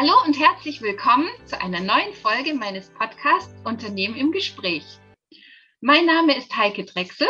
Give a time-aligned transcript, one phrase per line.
[0.00, 4.82] Hallo und herzlich willkommen zu einer neuen Folge meines Podcasts Unternehmen im Gespräch.
[5.82, 7.28] Mein Name ist Heike Drechsel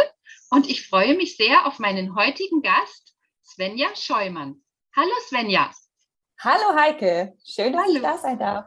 [0.51, 4.63] und ich freue mich sehr auf meinen heutigen Gast, Svenja Scheumann.
[4.95, 5.73] Hallo Svenja.
[6.39, 7.97] Hallo Heike, schön, dass Hallo.
[7.97, 8.67] ich da sein darf.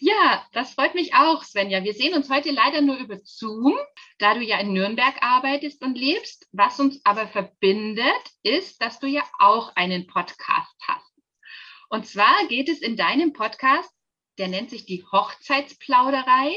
[0.00, 1.84] Ja, das freut mich auch, Svenja.
[1.84, 3.78] Wir sehen uns heute leider nur über Zoom,
[4.18, 6.48] da du ja in Nürnberg arbeitest und lebst.
[6.50, 11.09] Was uns aber verbindet, ist, dass du ja auch einen Podcast hast.
[11.90, 13.92] Und zwar geht es in deinem Podcast,
[14.38, 16.54] der nennt sich die Hochzeitsplauderei,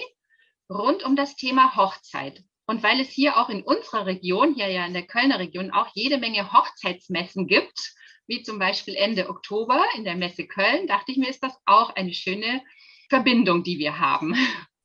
[0.70, 2.44] rund um das Thema Hochzeit.
[2.68, 5.88] Und weil es hier auch in unserer Region, hier ja in der Kölner Region, auch
[5.96, 7.96] jede Menge Hochzeitsmessen gibt,
[8.28, 11.90] wie zum Beispiel Ende Oktober in der Messe Köln, dachte ich mir, ist das auch
[11.96, 12.62] eine schöne
[13.10, 14.36] Verbindung, die wir haben.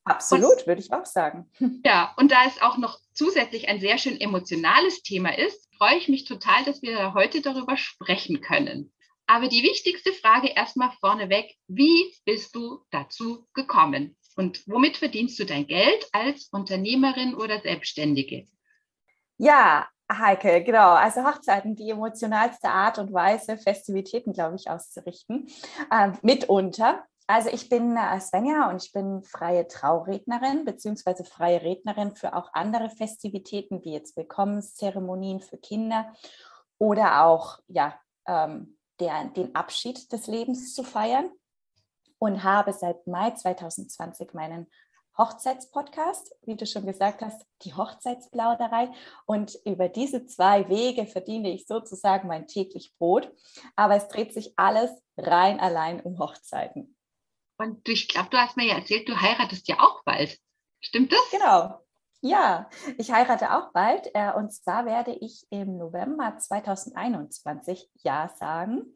[0.05, 1.51] Absolut, und, würde ich auch sagen.
[1.85, 6.09] Ja, und da es auch noch zusätzlich ein sehr schön emotionales Thema ist, freue ich
[6.09, 8.93] mich total, dass wir heute darüber sprechen können.
[9.29, 14.17] Aber die wichtigste Frage erstmal vorneweg, wie bist du dazu gekommen?
[14.37, 18.47] Und womit verdienst du dein Geld als Unternehmerin oder Selbstständige?
[19.37, 20.95] Ja, Heike, genau.
[20.95, 25.47] Also Hochzeiten, die emotionalste Art und Weise, Festivitäten, glaube ich, auszurichten.
[25.91, 27.05] Äh, mitunter.
[27.27, 32.55] Also ich bin äh, Svenja und ich bin freie Traurednerin beziehungsweise freie Rednerin für auch
[32.55, 36.15] andere Festivitäten wie jetzt Willkommenszeremonien für Kinder
[36.79, 41.31] oder auch ja ähm, der, den Abschied des Lebens zu feiern
[42.19, 44.67] und habe seit Mai 2020 meinen
[45.19, 48.91] Hochzeitspodcast, wie du schon gesagt hast, die Hochzeitsplauderei.
[49.27, 53.31] Und über diese zwei Wege verdiene ich sozusagen mein täglich Brot.
[53.75, 56.97] Aber es dreht sich alles rein allein um Hochzeiten.
[57.59, 60.39] Und ich glaube, du hast mir ja erzählt, du heiratest ja auch bald.
[60.81, 61.31] Stimmt das?
[61.33, 61.81] Genau.
[62.21, 64.11] Ja, ich heirate auch bald.
[64.15, 68.93] Äh, und zwar werde ich im November 2021 Ja sagen.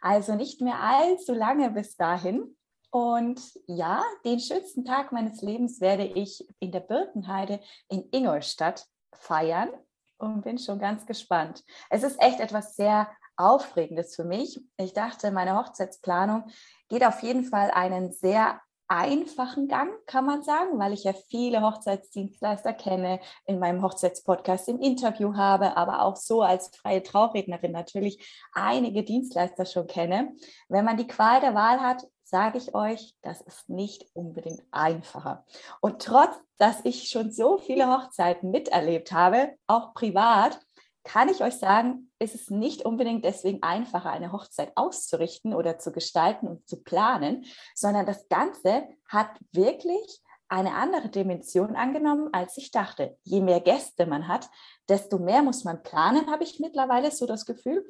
[0.00, 2.56] Also nicht mehr allzu lange bis dahin.
[2.90, 9.70] Und ja, den schönsten Tag meines Lebens werde ich in der Birkenheide in Ingolstadt feiern
[10.18, 11.64] und bin schon ganz gespannt.
[11.90, 14.60] Es ist echt etwas sehr Aufregendes für mich.
[14.76, 16.44] Ich dachte, meine Hochzeitsplanung
[16.88, 21.62] geht auf jeden Fall einen sehr einfachen Gang, kann man sagen, weil ich ja viele
[21.62, 28.46] Hochzeitsdienstleister kenne, in meinem Hochzeitspodcast im Interview habe, aber auch so als freie Traurednerin natürlich
[28.52, 30.34] einige Dienstleister schon kenne.
[30.68, 35.44] Wenn man die Qual der Wahl hat, sage ich euch, das ist nicht unbedingt einfacher.
[35.80, 40.58] Und trotz, dass ich schon so viele Hochzeiten miterlebt habe, auch privat,
[41.04, 45.92] kann ich euch sagen, ist es nicht unbedingt deswegen einfacher, eine Hochzeit auszurichten oder zu
[45.92, 47.44] gestalten und zu planen,
[47.74, 53.16] sondern das Ganze hat wirklich eine andere Dimension angenommen, als ich dachte.
[53.22, 54.48] Je mehr Gäste man hat,
[54.88, 57.86] desto mehr muss man planen, habe ich mittlerweile so das Gefühl.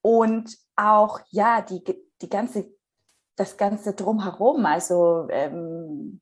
[0.00, 1.82] Und auch, ja, die,
[2.20, 2.74] die ganze,
[3.36, 6.21] das Ganze drumherum, also ähm,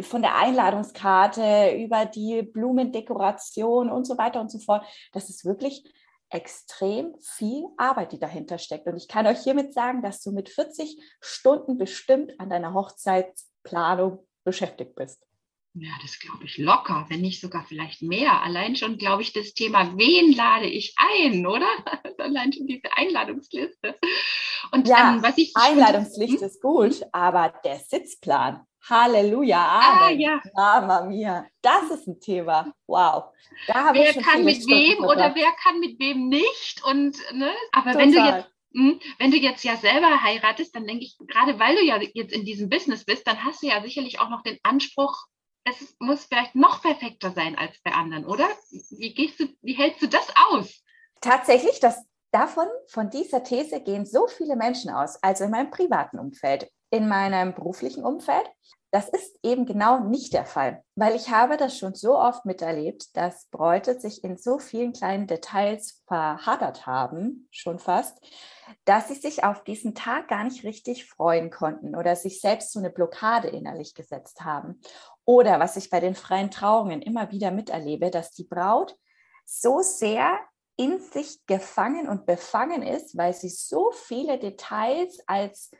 [0.00, 4.84] von der Einladungskarte über die Blumendekoration und so weiter und so fort.
[5.12, 5.84] Das ist wirklich
[6.30, 8.86] extrem viel Arbeit, die dahinter steckt.
[8.86, 14.26] Und ich kann euch hiermit sagen, dass du mit 40 Stunden bestimmt an deiner Hochzeitsplanung
[14.44, 15.24] beschäftigt bist.
[15.76, 18.42] Ja, das glaube ich locker, wenn nicht sogar vielleicht mehr.
[18.42, 21.66] Allein schon, glaube ich, das Thema, wen lade ich ein, oder?
[22.18, 23.98] Allein schon diese Einladungsliste.
[24.70, 30.02] Und ja, ähm, was ich Einladungsliste ist gut, aber der Sitzplan, Halleluja, ah, Amen.
[30.02, 30.42] Ah, ja.
[30.54, 32.72] Mama mia, das ist ein Thema.
[32.86, 33.32] Wow.
[33.66, 36.84] wer kann mit wem oder wer kann mit wem nicht?
[36.84, 37.50] Und ne?
[37.72, 37.98] aber Total.
[37.98, 41.76] wenn du jetzt hm, wenn du jetzt ja selber heiratest, dann denke ich, gerade weil
[41.76, 44.58] du ja jetzt in diesem Business bist, dann hast du ja sicherlich auch noch den
[44.64, 45.26] Anspruch,
[45.64, 48.48] es muss vielleicht noch perfekter sein als bei anderen, oder?
[48.98, 50.82] Wie gehst du, wie hältst du das aus?
[51.20, 56.18] Tatsächlich, das davon, von dieser These gehen so viele Menschen aus, also in meinem privaten
[56.18, 58.48] Umfeld in meinem beruflichen Umfeld.
[58.92, 63.16] Das ist eben genau nicht der Fall, weil ich habe das schon so oft miterlebt,
[63.16, 68.16] dass Bräute sich in so vielen kleinen Details verhadert haben, schon fast,
[68.84, 72.78] dass sie sich auf diesen Tag gar nicht richtig freuen konnten oder sich selbst so
[72.78, 74.80] eine Blockade innerlich gesetzt haben.
[75.24, 78.96] Oder was ich bei den freien Trauungen immer wieder miterlebe, dass die Braut
[79.44, 80.38] so sehr
[80.76, 85.72] in sich gefangen und befangen ist, weil sie so viele Details als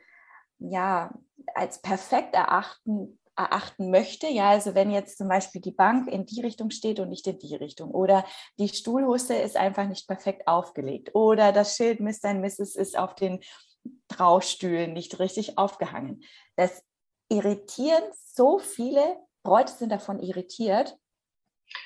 [0.59, 1.13] ja,
[1.53, 4.27] als perfekt erachten, erachten möchte.
[4.27, 7.39] Ja, also wenn jetzt zum Beispiel die Bank in die Richtung steht und nicht in
[7.39, 8.25] die Richtung oder
[8.57, 12.31] die Stuhlhusse ist einfach nicht perfekt aufgelegt oder das Schild Mr.
[12.31, 12.75] und Mrs.
[12.75, 13.41] ist auf den
[14.07, 16.23] Traustühlen nicht richtig aufgehangen.
[16.55, 16.83] Das
[17.29, 20.97] irritieren so viele, Bräute sind davon irritiert.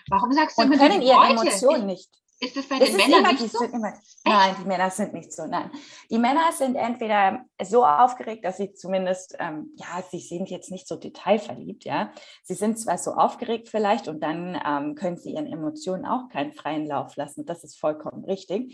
[0.09, 2.09] Warum sagst du und können ihre Emotionen nicht
[2.41, 3.65] Ist es bei den Männern immer, nicht so?
[3.65, 3.93] Immer,
[4.23, 5.45] nein, die Männer sind nicht so.
[5.45, 5.71] Nein,
[6.09, 10.87] die Männer sind entweder so aufgeregt, dass sie zumindest, ähm, ja, sie sind jetzt nicht
[10.87, 12.13] so detailverliebt, ja.
[12.43, 16.53] Sie sind zwar so aufgeregt vielleicht und dann ähm, können sie ihren Emotionen auch keinen
[16.53, 17.45] freien Lauf lassen.
[17.45, 18.73] Das ist vollkommen richtig.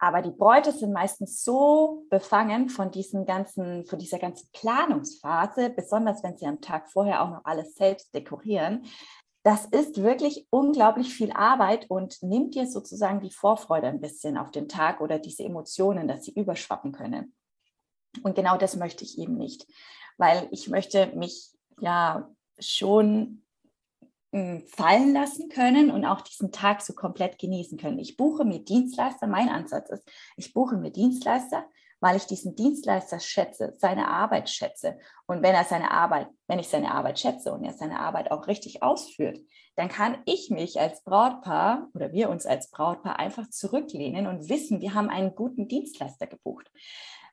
[0.00, 6.22] Aber die Bräute sind meistens so befangen von diesen ganzen, von dieser ganzen Planungsphase, besonders
[6.22, 8.84] wenn sie am Tag vorher auch noch alles selbst dekorieren,
[9.48, 14.50] das ist wirklich unglaublich viel Arbeit und nimmt dir sozusagen die Vorfreude ein bisschen auf
[14.50, 17.34] den Tag oder diese Emotionen, dass sie überschwappen können.
[18.22, 19.66] Und genau das möchte ich eben nicht,
[20.18, 21.50] weil ich möchte mich
[21.80, 22.28] ja
[22.58, 23.42] schon
[24.34, 27.98] hm, fallen lassen können und auch diesen Tag so komplett genießen können.
[27.98, 30.04] Ich buche mir Dienstleister, mein Ansatz ist,
[30.36, 31.64] ich buche mir Dienstleister,
[32.00, 34.98] weil ich diesen Dienstleister schätze, seine Arbeit schätze.
[35.26, 38.46] Und wenn er seine Arbeit, wenn ich seine Arbeit schätze und er seine Arbeit auch
[38.46, 39.38] richtig ausführt,
[39.76, 44.80] dann kann ich mich als Brautpaar oder wir uns als Brautpaar einfach zurücklehnen und wissen,
[44.80, 46.70] wir haben einen guten Dienstleister gebucht.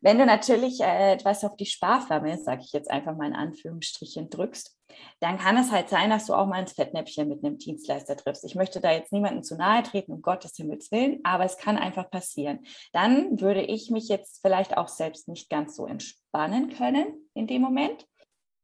[0.02, 4.30] Wenn du natürlich äh, etwas auf die Sparflamme, sage ich jetzt einfach mal in Anführungsstrichen,
[4.30, 4.75] drückst,
[5.20, 8.44] dann kann es halt sein, dass du auch mal ins Fettnäpfchen mit einem Dienstleister triffst.
[8.46, 11.78] Ich möchte da jetzt niemandem zu nahe treten, um Gottes Himmels Willen, aber es kann
[11.78, 12.66] einfach passieren.
[12.94, 17.62] Dann würde ich mich jetzt vielleicht auch selbst nicht ganz so entspannen können in dem
[17.62, 18.06] Moment.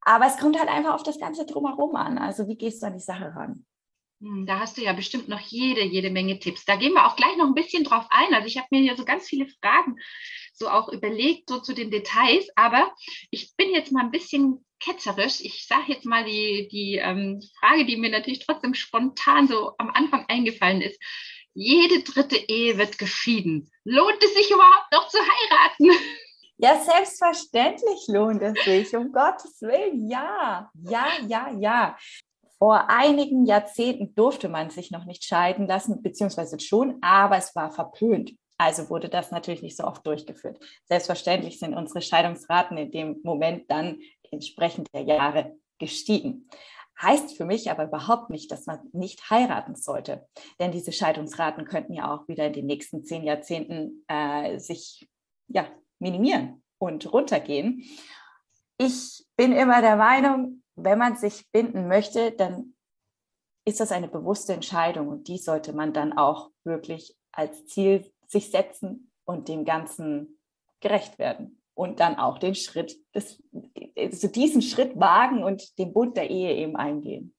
[0.01, 2.17] Aber es kommt halt einfach auf das Ganze drumherum an.
[2.17, 3.65] Also wie gehst du an die Sache ran?
[4.21, 6.65] Hm, da hast du ja bestimmt noch jede, jede Menge Tipps.
[6.65, 8.33] Da gehen wir auch gleich noch ein bisschen drauf ein.
[8.33, 9.97] Also ich habe mir hier so ganz viele Fragen
[10.53, 12.47] so auch überlegt, so zu den Details.
[12.55, 12.93] Aber
[13.31, 15.41] ich bin jetzt mal ein bisschen ketzerisch.
[15.41, 19.91] Ich sage jetzt mal die, die ähm, Frage, die mir natürlich trotzdem spontan so am
[19.91, 20.99] Anfang eingefallen ist.
[21.53, 23.69] Jede dritte Ehe wird geschieden.
[23.83, 25.91] Lohnt es sich überhaupt noch zu heiraten?
[26.57, 31.97] Ja, selbstverständlich lohnt es sich, um Gottes Willen, ja, ja, ja, ja.
[32.59, 37.71] Vor einigen Jahrzehnten durfte man sich noch nicht scheiden lassen, beziehungsweise schon, aber es war
[37.71, 38.33] verpönt.
[38.59, 40.59] Also wurde das natürlich nicht so oft durchgeführt.
[40.85, 43.99] Selbstverständlich sind unsere Scheidungsraten in dem Moment dann
[44.31, 46.49] entsprechend der Jahre gestiegen.
[47.01, 50.27] Heißt für mich aber überhaupt nicht, dass man nicht heiraten sollte.
[50.59, 55.09] Denn diese Scheidungsraten könnten ja auch wieder in den nächsten zehn Jahrzehnten äh, sich
[55.47, 55.67] ja,
[55.99, 57.83] minimieren und runtergehen.
[58.77, 62.75] Ich bin immer der Meinung, wenn man sich binden möchte, dann
[63.65, 68.49] ist das eine bewusste Entscheidung und die sollte man dann auch wirklich als Ziel sich
[68.49, 70.39] setzen und dem Ganzen
[70.79, 73.41] gerecht werden und dann auch den Schritt, des,
[73.97, 77.33] also diesen Schritt wagen und den Bund der Ehe eben eingehen.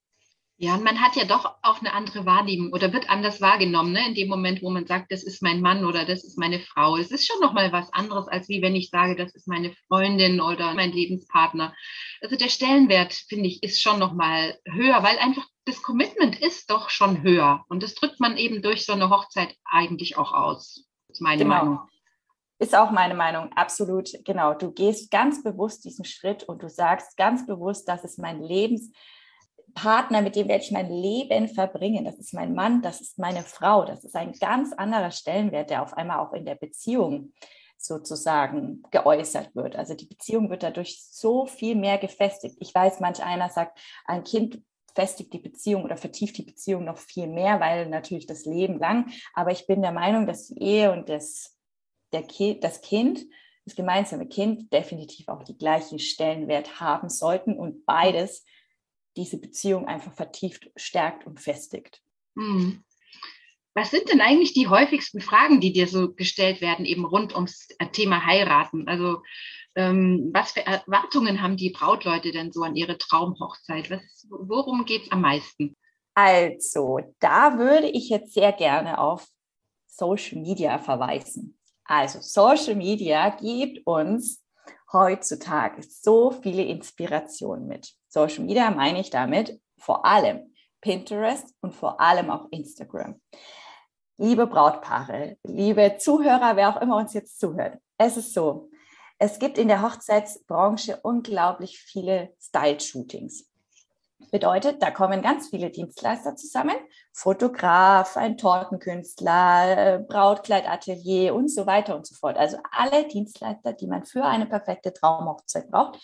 [0.62, 4.06] Ja, und man hat ja doch auch eine andere Wahrnehmung oder wird anders wahrgenommen, ne?
[4.06, 6.96] in dem Moment, wo man sagt, das ist mein Mann oder das ist meine Frau.
[6.96, 10.40] Es ist schon nochmal was anderes, als wie wenn ich sage, das ist meine Freundin
[10.40, 11.74] oder mein Lebenspartner.
[12.20, 16.90] Also der Stellenwert, finde ich, ist schon nochmal höher, weil einfach das Commitment ist doch
[16.90, 17.64] schon höher.
[17.68, 20.86] Und das drückt man eben durch so eine Hochzeit eigentlich auch aus.
[21.08, 21.56] Das ist meine genau.
[21.56, 21.78] Meinung.
[22.62, 24.10] Ist auch meine Meinung, absolut.
[24.24, 24.54] Genau.
[24.54, 28.92] Du gehst ganz bewusst diesen Schritt und du sagst ganz bewusst, das ist mein Lebens
[29.74, 32.04] Partner, mit dem werde ich mein Leben verbringen.
[32.04, 33.84] Das ist mein Mann, das ist meine Frau.
[33.84, 37.32] Das ist ein ganz anderer Stellenwert, der auf einmal auch in der Beziehung
[37.78, 39.74] sozusagen geäußert wird.
[39.74, 42.58] Also die Beziehung wird dadurch so viel mehr gefestigt.
[42.60, 44.62] Ich weiß, manch einer sagt, ein Kind
[44.94, 49.10] festigt die Beziehung oder vertieft die Beziehung noch viel mehr, weil natürlich das Leben lang.
[49.34, 51.56] Aber ich bin der Meinung, dass die Ehe und das,
[52.12, 53.24] der Ki das Kind,
[53.64, 58.44] das gemeinsame Kind definitiv auch die gleichen Stellenwert haben sollten und beides
[59.16, 62.00] diese Beziehung einfach vertieft, stärkt und festigt.
[62.36, 62.82] Hm.
[63.74, 67.68] Was sind denn eigentlich die häufigsten Fragen, die dir so gestellt werden, eben rund ums
[67.92, 68.86] Thema heiraten?
[68.86, 69.22] Also
[69.74, 73.90] ähm, was für Erwartungen haben die Brautleute denn so an ihre Traumhochzeit?
[73.90, 75.76] Was, worum geht es am meisten?
[76.14, 79.26] Also, da würde ich jetzt sehr gerne auf
[79.86, 81.58] Social Media verweisen.
[81.92, 84.42] Also, Social Media gibt uns
[84.94, 87.92] heutzutage so viele Inspirationen mit.
[88.08, 93.20] Social Media meine ich damit vor allem Pinterest und vor allem auch Instagram.
[94.16, 98.70] Liebe Brautpaare, liebe Zuhörer, wer auch immer uns jetzt zuhört, es ist so,
[99.18, 103.51] es gibt in der Hochzeitsbranche unglaublich viele Style-Shootings.
[104.30, 106.76] Bedeutet, da kommen ganz viele Dienstleister zusammen,
[107.12, 112.38] Fotograf, ein Tortenkünstler, Brautkleidatelier und so weiter und so fort.
[112.38, 116.00] Also alle Dienstleister, die man für eine perfekte Traumhochzeit braucht,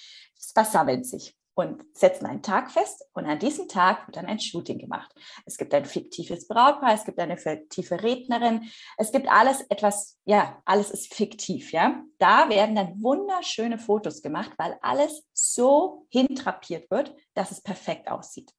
[0.52, 4.78] versammeln sich und setzen einen Tag fest und an diesem Tag wird dann ein Shooting
[4.78, 5.12] gemacht.
[5.44, 10.62] Es gibt ein fiktives Brautpaar, es gibt eine fiktive Rednerin, es gibt alles etwas, ja,
[10.64, 12.00] alles ist fiktiv, ja.
[12.18, 18.52] Da werden dann wunderschöne Fotos gemacht, weil alles so hintrapiert wird, dass es perfekt aussieht.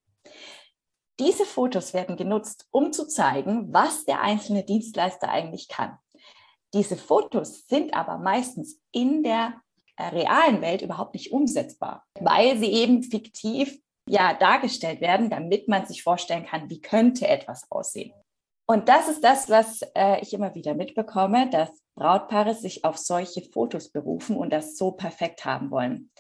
[1.20, 5.98] Diese Fotos werden genutzt, um zu zeigen, was der einzelne Dienstleister eigentlich kann.
[6.74, 9.54] Diese Fotos sind aber meistens in der
[10.00, 16.04] realen Welt überhaupt nicht umsetzbar, weil sie eben fiktiv ja dargestellt werden, damit man sich
[16.04, 18.14] vorstellen kann, wie könnte etwas aussehen.
[18.66, 23.42] Und das ist das, was äh, ich immer wieder mitbekomme, dass Brautpaare sich auf solche
[23.42, 26.12] Fotos berufen und das so perfekt haben wollen.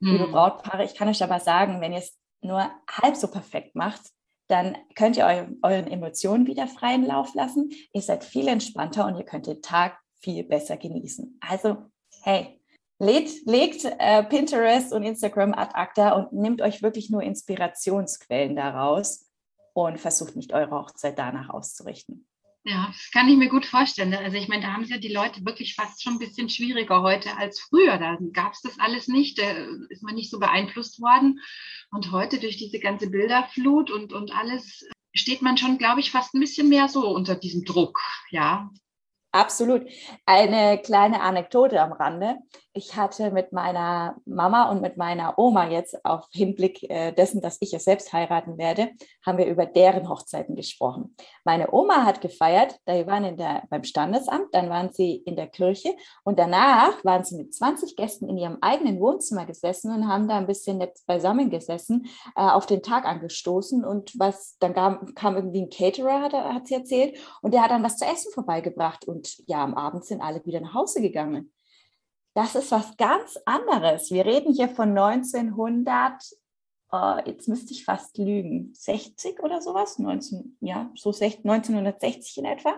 [0.00, 0.12] Mhm.
[0.12, 4.02] Liebe Brautpaare, ich kann euch aber sagen, wenn ihr es nur halb so perfekt macht,
[4.48, 7.70] dann könnt ihr eu euren Emotionen wieder freien Lauf lassen.
[7.92, 11.38] Ihr seid viel entspannter und ihr könnt den Tag viel besser genießen.
[11.40, 11.78] Also,
[12.22, 12.60] hey,
[12.98, 19.26] legt, legt äh, Pinterest und Instagram ad acta und nehmt euch wirklich nur Inspirationsquellen daraus
[19.72, 22.26] und versucht nicht eure Hochzeit danach auszurichten.
[22.66, 24.14] Ja, das kann ich mir gut vorstellen.
[24.14, 27.02] Also ich meine, da haben es ja die Leute wirklich fast schon ein bisschen schwieriger
[27.02, 27.98] heute als früher.
[27.98, 29.50] Da gab es das alles nicht, da
[29.90, 31.40] ist man nicht so beeinflusst worden.
[31.90, 36.32] Und heute durch diese ganze Bilderflut und, und alles steht man schon, glaube ich, fast
[36.32, 38.00] ein bisschen mehr so unter diesem Druck.
[38.30, 38.70] Ja,
[39.34, 39.82] Absolut.
[40.26, 42.36] Eine kleine Anekdote am Rande.
[42.76, 47.58] Ich hatte mit meiner Mama und mit meiner Oma jetzt auf Hinblick äh, dessen, dass
[47.60, 48.90] ich ja selbst heiraten werde,
[49.24, 51.14] haben wir über deren Hochzeiten gesprochen.
[51.44, 55.46] Meine Oma hat gefeiert, da waren in der, beim Standesamt, dann waren sie in der
[55.46, 60.26] Kirche und danach waren sie mit 20 Gästen in ihrem eigenen Wohnzimmer gesessen und haben
[60.26, 65.14] da ein bisschen nett beisammen gesessen, äh, auf den Tag angestoßen und was, dann kam,
[65.14, 68.32] kam irgendwie ein Caterer, hat, hat sie erzählt, und der hat dann was zu essen
[68.32, 71.52] vorbeigebracht und ja, am Abend sind alle wieder nach Hause gegangen.
[72.34, 74.10] Das ist was ganz anderes.
[74.10, 76.14] Wir reden hier von 1900,
[76.90, 82.74] oh, jetzt müsste ich fast lügen, 60 oder sowas, 19, ja, so 1960 in etwa.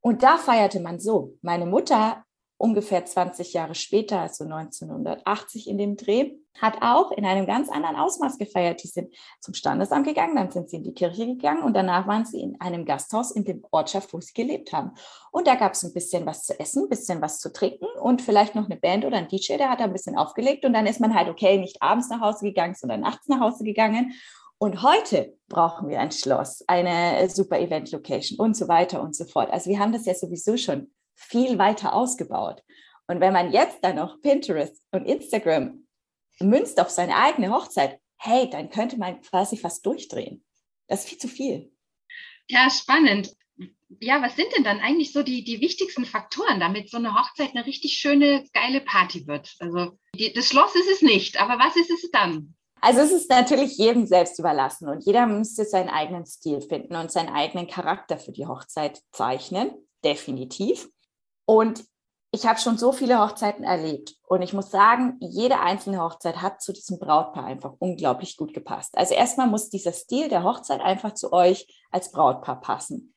[0.00, 1.36] Und da feierte man so.
[1.42, 2.24] Meine Mutter
[2.56, 7.96] ungefähr 20 Jahre später, also 1980 in dem Dreh, hat auch in einem ganz anderen
[7.96, 8.82] Ausmaß gefeiert.
[8.82, 12.24] Die sind zum Standesamt gegangen, dann sind sie in die Kirche gegangen und danach waren
[12.24, 14.92] sie in einem Gasthaus in dem Ortschaft, wo sie gelebt haben.
[15.30, 18.22] Und da gab es ein bisschen was zu essen, ein bisschen was zu trinken und
[18.22, 20.86] vielleicht noch eine Band oder ein DJ, der hat da ein bisschen aufgelegt und dann
[20.86, 24.12] ist man halt, okay, nicht abends nach Hause gegangen, sondern nachts nach Hause gegangen.
[24.58, 29.50] Und heute brauchen wir ein Schloss, eine super Event-Location und so weiter und so fort.
[29.50, 32.62] Also wir haben das ja sowieso schon viel weiter ausgebaut.
[33.08, 35.81] Und wenn man jetzt dann noch Pinterest und Instagram
[36.42, 40.44] münzt auf seine eigene Hochzeit, hey, dann könnte man quasi fast durchdrehen.
[40.86, 41.72] Das ist viel zu viel.
[42.48, 43.34] Ja, spannend.
[44.00, 47.50] Ja, was sind denn dann eigentlich so die, die wichtigsten Faktoren, damit so eine Hochzeit
[47.54, 49.54] eine richtig schöne, geile Party wird?
[49.58, 52.54] Also die, das Schloss ist es nicht, aber was ist es dann?
[52.80, 57.12] Also es ist natürlich jedem selbst überlassen und jeder müsste seinen eigenen Stil finden und
[57.12, 59.70] seinen eigenen Charakter für die Hochzeit zeichnen,
[60.04, 60.88] definitiv.
[61.44, 61.84] Und
[62.34, 66.62] ich habe schon so viele Hochzeiten erlebt und ich muss sagen, jede einzelne Hochzeit hat
[66.62, 68.96] zu diesem Brautpaar einfach unglaublich gut gepasst.
[68.96, 73.14] Also erstmal muss dieser Stil der Hochzeit einfach zu euch als Brautpaar passen.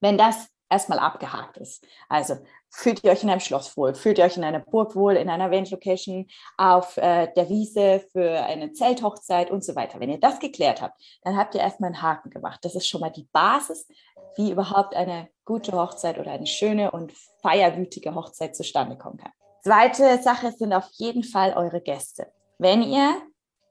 [0.00, 1.86] Wenn das erstmal abgehakt ist.
[2.10, 2.36] Also
[2.70, 5.28] fühlt ihr euch in einem Schloss wohl, fühlt ihr euch in einer Burg wohl, in
[5.30, 10.00] einer Event-Location, auf äh, der Wiese für eine Zelthochzeit und so weiter.
[10.00, 12.60] Wenn ihr das geklärt habt, dann habt ihr erstmal einen Haken gemacht.
[12.62, 13.88] Das ist schon mal die Basis,
[14.36, 19.32] wie überhaupt eine gute Hochzeit oder eine schöne und feierwütige Hochzeit zustande kommen kann.
[19.62, 22.30] Zweite Sache sind auf jeden Fall eure Gäste.
[22.58, 23.14] Wenn ihr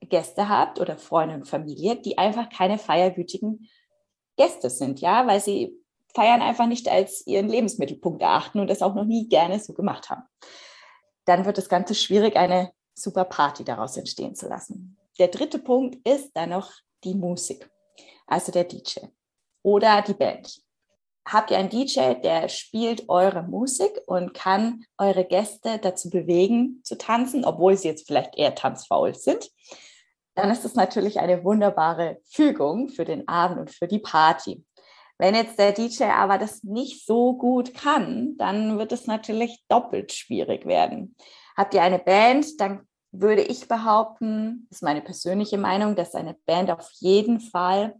[0.01, 3.67] Gäste habt oder Freunde und Familie, die einfach keine feierwütigen
[4.37, 5.75] Gäste sind, ja, weil sie
[6.13, 10.09] Feiern einfach nicht als ihren Lebensmittelpunkt erachten und das auch noch nie gerne so gemacht
[10.09, 10.23] haben.
[11.25, 14.97] Dann wird das Ganze schwierig, eine super Party daraus entstehen zu lassen.
[15.19, 16.71] Der dritte Punkt ist dann noch
[17.03, 17.69] die Musik,
[18.25, 18.99] also der DJ
[19.63, 20.61] oder die Band.
[21.25, 26.97] Habt ihr einen DJ, der spielt eure Musik und kann eure Gäste dazu bewegen, zu
[26.97, 29.51] tanzen, obwohl sie jetzt vielleicht eher tanzfaul sind,
[30.35, 34.63] dann ist es natürlich eine wunderbare Fügung für den Abend und für die Party.
[35.17, 40.13] Wenn jetzt der DJ aber das nicht so gut kann, dann wird es natürlich doppelt
[40.13, 41.15] schwierig werden.
[41.55, 46.35] Habt ihr eine Band, dann würde ich behaupten, das ist meine persönliche Meinung, dass eine
[46.45, 47.95] Band auf jeden Fall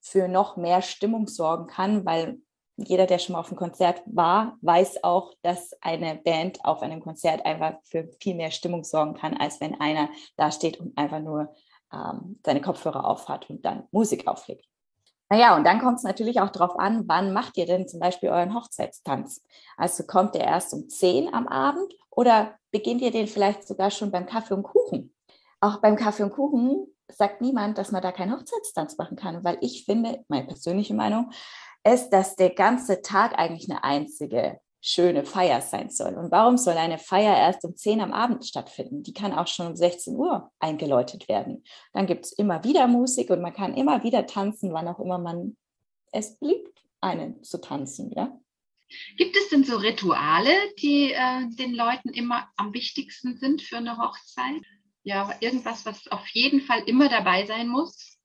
[0.00, 2.38] für noch mehr Stimmung sorgen kann, weil
[2.76, 7.00] jeder, der schon mal auf einem Konzert war, weiß auch, dass eine Band auf einem
[7.00, 11.20] Konzert einfach für viel mehr Stimmung sorgen kann, als wenn einer da steht und einfach
[11.20, 11.54] nur
[11.92, 14.66] ähm, seine Kopfhörer aufhat und dann Musik auflegt.
[15.32, 18.28] Naja, und dann kommt es natürlich auch darauf an, wann macht ihr denn zum Beispiel
[18.28, 19.42] euren Hochzeitstanz?
[19.78, 24.10] Also kommt der erst um 10 am Abend oder beginnt ihr den vielleicht sogar schon
[24.10, 25.14] beim Kaffee und Kuchen?
[25.58, 29.56] Auch beim Kaffee und Kuchen sagt niemand, dass man da keinen Hochzeitstanz machen kann, weil
[29.62, 31.30] ich finde, meine persönliche Meinung
[31.82, 36.14] ist, dass der ganze Tag eigentlich eine einzige schöne Feier sein soll.
[36.14, 39.04] Und warum soll eine Feier erst um 10 am Abend stattfinden?
[39.04, 41.62] Die kann auch schon um 16 Uhr eingeläutet werden.
[41.92, 45.18] Dann gibt es immer wieder Musik und man kann immer wieder tanzen, wann auch immer
[45.18, 45.56] man
[46.10, 48.10] es beliebt, einen zu tanzen.
[48.10, 48.36] Ja?
[49.16, 53.96] Gibt es denn so Rituale, die äh, den Leuten immer am wichtigsten sind für eine
[53.96, 54.62] Hochzeit?
[55.04, 58.18] Ja, irgendwas, was auf jeden Fall immer dabei sein muss?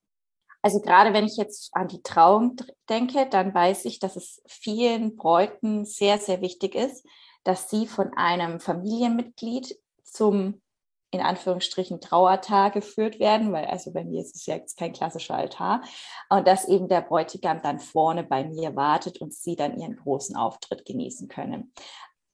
[0.68, 2.58] Also gerade wenn ich jetzt an die Trauung
[2.90, 7.08] denke, dann weiß ich, dass es vielen Bräuten sehr, sehr wichtig ist,
[7.46, 10.62] dass sie von einem Familienmitglied zum
[11.12, 15.36] in Anführungsstrichen Trauertag geführt werden, weil also bei mir ist es ja jetzt kein klassischer
[15.36, 15.84] Altar
[16.28, 20.36] und dass eben der Bräutigam dann vorne bei mir wartet und sie dann ihren großen
[20.36, 21.72] Auftritt genießen können.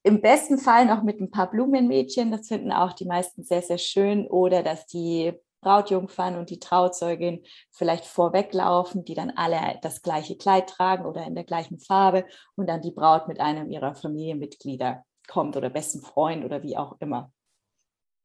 [0.02, 3.78] Im besten Fall noch mit ein paar Blumenmädchen, das finden auch die meisten sehr, sehr
[3.78, 5.34] schön oder dass die
[5.64, 11.36] Brautjungfern und die Trauzeugin vielleicht vorweglaufen, die dann alle das gleiche Kleid tragen oder in
[11.36, 16.44] der gleichen Farbe und dann die Braut mit einem ihrer Familienmitglieder kommt oder besten Freund
[16.46, 17.32] oder wie auch immer.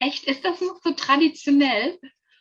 [0.01, 1.99] Echt, ist das noch so traditionell?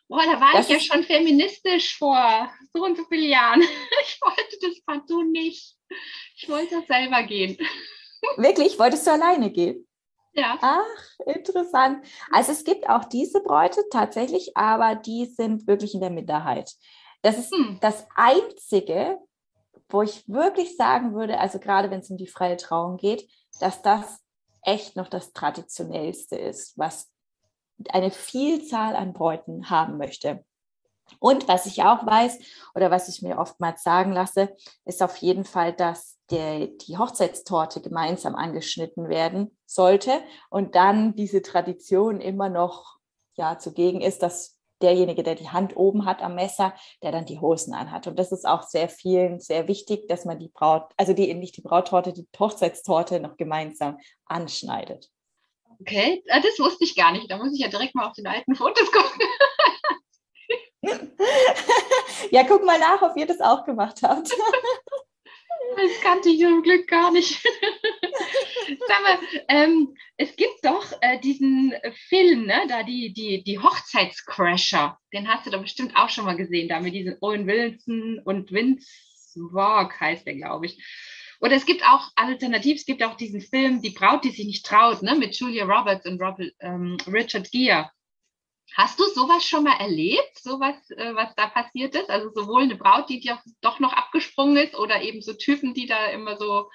[0.07, 3.61] Boah, da war das ich ja schon feministisch vor so und so vielen Jahren.
[4.03, 5.75] Ich wollte das partout nicht.
[6.35, 7.57] Ich wollte selber gehen.
[8.37, 8.79] Wirklich?
[8.79, 9.86] Wolltest du alleine gehen?
[10.37, 10.57] Ja.
[10.61, 12.05] Ach, interessant.
[12.31, 16.71] Also es gibt auch diese Bräute tatsächlich, aber die sind wirklich in der Minderheit.
[17.23, 17.79] Das ist hm.
[17.81, 19.17] das Einzige,
[19.89, 23.27] wo ich wirklich sagen würde, also gerade wenn es um die freie Trauung geht,
[23.59, 24.19] dass das
[24.61, 27.09] echt noch das Traditionellste ist, was
[27.89, 30.45] eine Vielzahl an Bräuten haben möchte.
[31.19, 32.37] Und was ich auch weiß
[32.75, 37.81] oder was ich mir oftmals sagen lasse, ist auf jeden Fall, dass der, die Hochzeitstorte
[37.81, 40.11] gemeinsam angeschnitten werden sollte
[40.49, 42.97] und dann diese Tradition immer noch
[43.35, 47.39] ja, zugegen ist, dass derjenige, der die Hand oben hat am Messer, der dann die
[47.39, 48.07] Hosen anhat.
[48.07, 51.57] Und das ist auch sehr vielen sehr wichtig, dass man die Braut, also die nicht
[51.57, 55.09] die Brauttorte, die Hochzeitstorte noch gemeinsam anschneidet.
[55.79, 57.29] Okay, äh, das wusste ich gar nicht.
[57.29, 59.21] Da muss ich ja direkt mal auf den alten Fotos gucken.
[62.31, 64.31] ja, guck mal nach, ob ihr das auch gemacht habt.
[65.75, 67.41] Das kannte ich zum Glück gar nicht.
[68.87, 71.73] Sag mal, ähm, es gibt doch äh, diesen
[72.09, 74.97] Film, ne, da die, die, die Hochzeitscrasher.
[75.13, 78.51] Den hast du doch bestimmt auch schon mal gesehen, da mit diesen Owen Wilson und
[78.51, 78.87] Vince
[79.51, 80.83] Walk heißt der, glaube ich.
[81.39, 84.65] Oder es gibt auch alternativ, es gibt auch diesen Film Die Braut, die sich nicht
[84.65, 87.91] traut, ne, mit Julia Roberts und Robert, ähm, Richard Gere.
[88.77, 92.11] Hast du sowas schon mal erlebt, sowas, äh, was da passiert ist?
[92.11, 95.87] Also sowohl eine Braut, die dir doch noch abgesprungen ist, oder eben so Typen, die
[95.87, 96.69] da immer so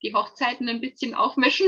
[0.00, 1.66] die Hochzeiten ein bisschen aufmischen?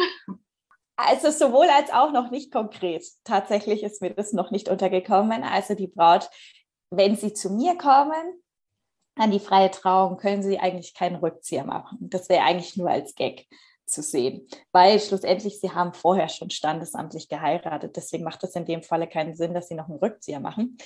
[0.94, 3.04] Also sowohl als auch noch nicht konkret.
[3.24, 5.42] Tatsächlich ist mir das noch nicht untergekommen.
[5.42, 6.30] Also die Braut,
[6.90, 8.40] wenn sie zu mir kommen,
[9.16, 11.98] an die freie Trauung können sie eigentlich keinen Rückzieher machen.
[12.00, 13.48] Das wäre eigentlich nur als Gag
[13.92, 17.96] zu sehen, weil schlussendlich sie haben vorher schon standesamtlich geheiratet.
[17.96, 20.76] Deswegen macht es in dem Falle keinen Sinn, dass sie noch einen Rückzieher machen.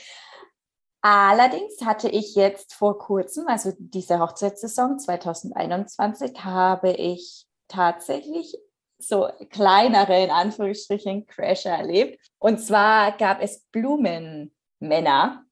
[1.01, 8.57] Allerdings hatte ich jetzt vor kurzem, also diese Hochzeitssaison 2021, habe ich tatsächlich
[8.99, 12.19] so kleinere, in Anführungsstrichen, Crasher erlebt.
[12.39, 15.45] Und zwar gab es Blumenmänner,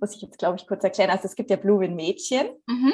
[0.00, 1.10] muss ich jetzt, glaube ich, kurz erklären.
[1.10, 2.92] Also es gibt ja Blumenmädchen, mhm.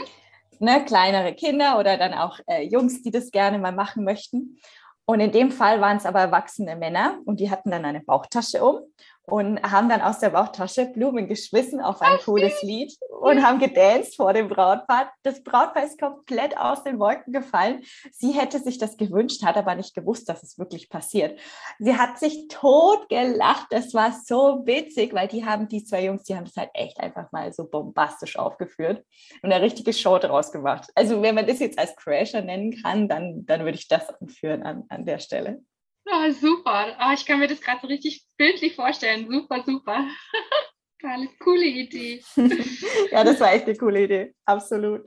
[0.60, 4.58] Ne, kleinere Kinder oder dann auch äh, Jungs, die das gerne mal machen möchten.
[5.06, 8.64] Und in dem Fall waren es aber erwachsene Männer und die hatten dann eine Bauchtasche
[8.64, 8.80] um
[9.26, 14.16] und haben dann aus der Bauchtasche Blumen geschmissen auf ein cooles Lied und haben gedanced
[14.16, 15.12] vor dem Brautpaar.
[15.22, 17.82] Das Brautpaar ist komplett aus den Wolken gefallen.
[18.12, 21.40] Sie hätte sich das gewünscht, hat aber nicht gewusst, dass es wirklich passiert.
[21.78, 23.68] Sie hat sich tot gelacht.
[23.70, 27.00] Das war so witzig, weil die haben, die zwei Jungs, die haben es halt echt
[27.00, 29.04] einfach mal so bombastisch aufgeführt
[29.42, 30.90] und eine richtige Show daraus gemacht.
[30.94, 34.62] Also wenn man das jetzt als Crasher nennen kann, dann, dann würde ich das anführen
[34.62, 35.62] an, an der Stelle.
[36.06, 36.96] Ja, super.
[37.00, 39.28] Oh, ich kann mir das gerade so richtig bildlich vorstellen.
[39.30, 40.06] Super, super.
[41.02, 42.22] Eine coole Idee.
[43.10, 44.34] ja, das war echt eine coole Idee.
[44.46, 45.02] Absolut.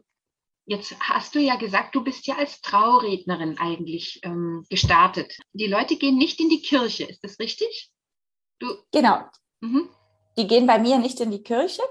[0.66, 5.36] Jetzt hast du ja gesagt, du bist ja als Traurednerin eigentlich ähm, gestartet.
[5.54, 7.90] Die Leute gehen nicht in die Kirche, ist das richtig?
[8.60, 9.24] Du genau.
[9.62, 9.90] Mhm.
[10.38, 11.82] Die gehen bei mir nicht in die Kirche.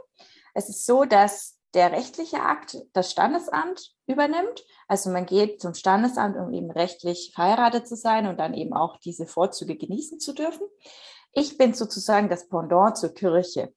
[0.55, 4.65] Es ist so, dass der rechtliche Akt das Standesamt übernimmt.
[4.89, 8.97] Also man geht zum Standesamt, um eben rechtlich verheiratet zu sein und dann eben auch
[8.97, 10.67] diese Vorzüge genießen zu dürfen.
[11.33, 13.75] Ich bin sozusagen das Pendant zur Kirche.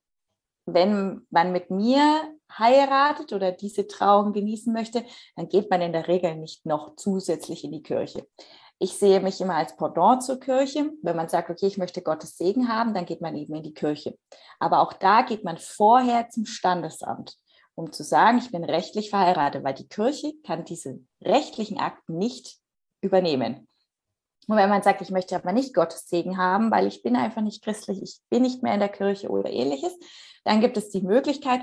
[0.65, 2.21] Wenn man mit mir
[2.57, 5.03] heiratet oder diese Trauung genießen möchte,
[5.35, 8.25] dann geht man in der Regel nicht noch zusätzlich in die Kirche.
[8.77, 10.89] Ich sehe mich immer als Pendant zur Kirche.
[11.01, 13.73] Wenn man sagt, okay, ich möchte Gottes Segen haben, dann geht man eben in die
[13.73, 14.17] Kirche.
[14.57, 17.35] Aber auch da geht man vorher zum Standesamt
[17.79, 22.57] um zu sagen, ich bin rechtlich verheiratet, weil die Kirche kann diesen rechtlichen Akt nicht
[22.99, 23.69] übernehmen.
[24.47, 27.41] Und wenn man sagt, ich möchte aber nicht Gottes Segen haben, weil ich bin einfach
[27.41, 29.97] nicht christlich, ich bin nicht mehr in der Kirche oder ähnliches,
[30.43, 31.61] dann gibt es die Möglichkeit,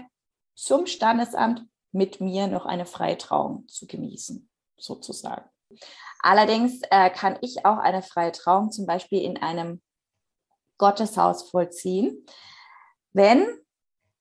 [0.54, 4.48] zum Standesamt mit mir noch eine freie Trauung zu genießen,
[4.78, 5.44] sozusagen.
[6.20, 9.82] Allerdings äh, kann ich auch eine freie Trauung zum Beispiel in einem
[10.78, 12.24] Gotteshaus vollziehen,
[13.12, 13.46] wenn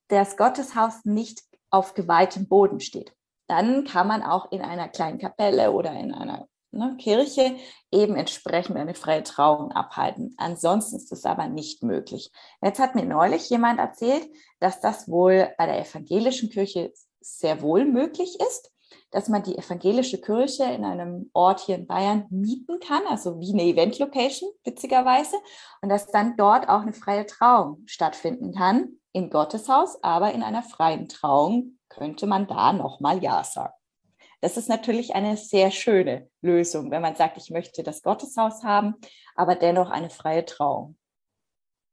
[0.08, 1.42] das Gotteshaus nicht
[1.76, 3.14] auf geweihtem Boden steht.
[3.48, 7.58] Dann kann man auch in einer kleinen Kapelle oder in einer ne, Kirche
[7.92, 10.34] eben entsprechend eine freie Trauung abhalten.
[10.38, 12.32] Ansonsten ist das aber nicht möglich.
[12.62, 14.28] Jetzt hat mir neulich jemand erzählt,
[14.60, 18.72] dass das wohl bei der evangelischen Kirche sehr wohl möglich ist,
[19.12, 23.54] dass man die evangelische Kirche in einem Ort hier in Bayern mieten kann, also wie
[23.54, 25.38] eine Event-Location, witzigerweise,
[25.82, 30.64] und dass dann dort auch eine freie Trauung stattfinden kann im Gotteshaus, aber in einer
[30.64, 33.74] freien Trauung könnte man da nochmal Ja sagen.
[34.42, 38.96] Das ist natürlich eine sehr schöne Lösung, wenn man sagt, ich möchte das Gotteshaus haben,
[39.36, 40.98] aber dennoch eine freie Trauung.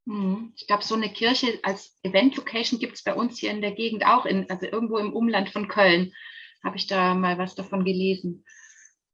[0.06, 3.72] Hm, ich glaube, so eine Kirche als Event-Location gibt es bei uns hier in der
[3.72, 6.12] Gegend auch, in, also irgendwo im Umland von Köln.
[6.64, 8.44] Habe ich da mal was davon gelesen.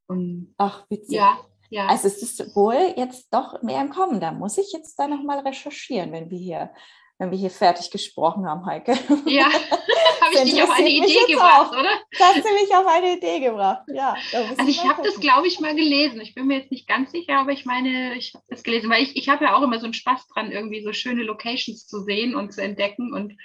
[0.07, 1.15] Und Ach, witzig.
[1.15, 1.87] Ja, ja.
[1.87, 4.19] Also es ist wohl jetzt doch mehr im Kommen.
[4.19, 6.71] Da muss ich jetzt da nochmal recherchieren, wenn wir hier
[7.19, 8.93] wenn wir hier fertig gesprochen haben, Heike.
[9.25, 9.45] Ja,
[10.21, 11.77] habe ich dich auf eine Idee gebracht, auch.
[11.77, 11.91] oder?
[12.17, 14.15] Das hast du mich auf eine Idee gebracht, ja.
[14.33, 16.21] Also ich habe das, glaube ich, mal gelesen.
[16.21, 19.03] Ich bin mir jetzt nicht ganz sicher, aber ich meine, ich habe das gelesen, weil
[19.03, 22.01] ich, ich habe ja auch immer so einen Spaß dran, irgendwie so schöne Locations zu
[22.03, 23.13] sehen und zu entdecken.
[23.13, 23.35] Und,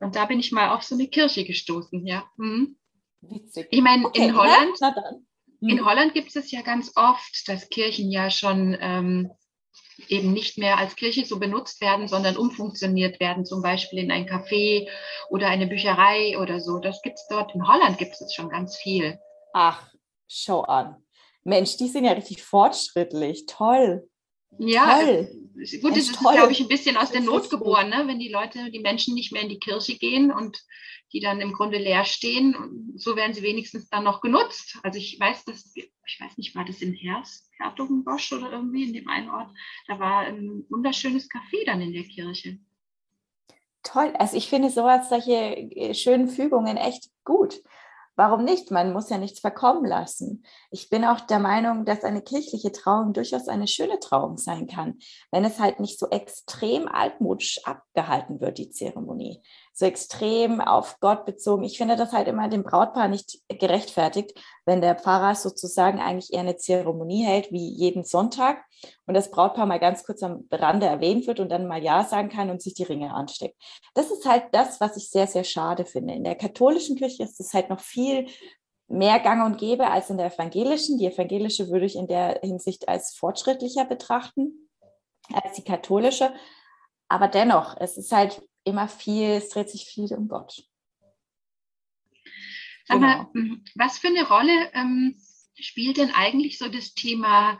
[0.00, 2.24] und da bin ich mal auf so eine Kirche gestoßen, ja.
[2.38, 2.78] Mhm.
[3.22, 3.68] Witzig.
[3.70, 4.76] Ich meine, okay, in Holland,
[5.60, 5.84] hm.
[5.84, 9.30] Holland gibt es ja ganz oft, dass Kirchen ja schon ähm,
[10.08, 14.26] eben nicht mehr als Kirche so benutzt werden, sondern umfunktioniert werden, zum Beispiel in ein
[14.26, 14.88] Café
[15.28, 16.78] oder eine Bücherei oder so.
[16.78, 17.54] Das gibt es dort.
[17.54, 19.18] In Holland gibt es schon ganz viel.
[19.52, 19.88] Ach,
[20.26, 20.96] schau an.
[21.44, 23.46] Mensch, die sind ja richtig fortschrittlich.
[23.46, 24.09] Toll.
[24.58, 25.28] Ja, toll.
[25.80, 28.04] gut, das ist, glaube ich, ein bisschen aus der Not geboren, ne?
[28.06, 30.62] wenn die Leute, die Menschen nicht mehr in die Kirche gehen und
[31.12, 32.92] die dann im Grunde leer stehen.
[32.96, 34.78] so werden sie wenigstens dann noch genutzt.
[34.82, 38.92] Also ich weiß, dass, ich weiß nicht, war das in Hers, Hertogenbosch oder irgendwie in
[38.92, 39.50] dem einen Ort,
[39.86, 42.58] da war ein wunderschönes Café dann in der Kirche.
[43.82, 47.62] Toll, also ich finde sowas, solche äh, schönen Fügungen echt gut.
[48.16, 48.70] Warum nicht?
[48.70, 50.44] Man muss ja nichts verkommen lassen.
[50.70, 54.98] Ich bin auch der Meinung, dass eine kirchliche Trauung durchaus eine schöne Trauung sein kann,
[55.30, 59.42] wenn es halt nicht so extrem altmodisch abgehalten wird, die Zeremonie
[59.80, 61.64] so extrem auf Gott bezogen.
[61.64, 66.40] Ich finde das halt immer dem Brautpaar nicht gerechtfertigt, wenn der Pfarrer sozusagen eigentlich eher
[66.40, 68.62] eine Zeremonie hält wie jeden Sonntag
[69.06, 72.28] und das Brautpaar mal ganz kurz am Rande erwähnt wird und dann mal Ja sagen
[72.28, 73.56] kann und sich die Ringe ansteckt.
[73.94, 76.12] Das ist halt das, was ich sehr, sehr schade finde.
[76.12, 78.26] In der katholischen Kirche ist es halt noch viel
[78.86, 80.98] mehr gang und gäbe als in der evangelischen.
[80.98, 84.68] Die evangelische würde ich in der Hinsicht als fortschrittlicher betrachten
[85.32, 86.34] als die katholische.
[87.08, 90.64] Aber dennoch, es ist halt immer viel, es dreht sich viel um Gott.
[92.84, 93.30] Sag mal, genau.
[93.34, 95.16] Mhm, was für eine Rolle ähm,
[95.54, 97.58] spielt denn eigentlich so das Thema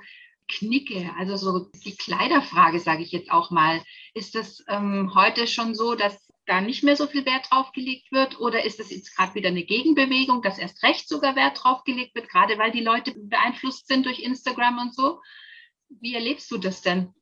[0.49, 3.83] Knicke, also so die Kleiderfrage, sage ich jetzt auch mal.
[4.15, 8.11] Ist das ähm, heute schon so, dass da nicht mehr so viel Wert drauf gelegt
[8.11, 8.41] wird?
[8.41, 12.15] Oder ist das jetzt gerade wieder eine Gegenbewegung, dass erst recht sogar Wert drauf gelegt
[12.15, 15.21] wird, gerade weil die Leute beeinflusst sind durch Instagram und so?
[15.89, 17.15] Wie erlebst du das denn?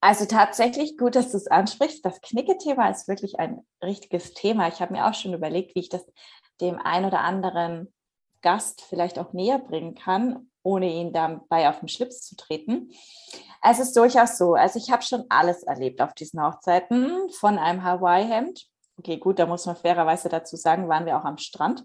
[0.00, 2.04] Also tatsächlich gut, dass du es ansprichst.
[2.04, 4.68] Das Knicke-Thema ist wirklich ein richtiges Thema.
[4.68, 6.04] Ich habe mir auch schon überlegt, wie ich das
[6.60, 7.92] dem ein oder anderen
[8.42, 12.90] Gast vielleicht auch näher bringen kann, ohne ihn dabei auf den Schlips zu treten.
[13.62, 14.54] Es ist durchaus so.
[14.54, 18.66] Also ich habe schon alles erlebt auf diesen Hochzeiten, von einem Hawaii-Hemd.
[18.98, 21.84] Okay, gut, da muss man fairerweise dazu sagen, waren wir auch am Strand.